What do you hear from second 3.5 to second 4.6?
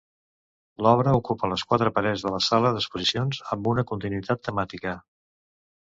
amb una continuïtat